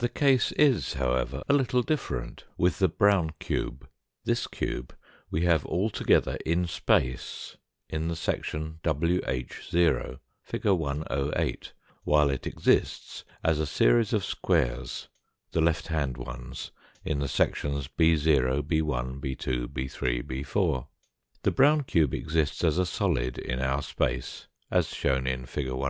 [0.00, 3.88] The case is, however, a little different with the brown cube.
[4.26, 4.94] This cube
[5.30, 7.56] we have altogether in space
[7.88, 10.18] in the section ivh 6,
[10.48, 10.64] fig.
[10.66, 11.72] 108,
[12.04, 15.08] while it exists as a series of squares,
[15.52, 16.70] the left hand ones,
[17.02, 20.86] in the sections &<>, b u b& 6 3, 6 4.
[21.44, 25.68] The brown cube exists as a solid in our space, as shown in fig.
[25.68, 25.88] 108.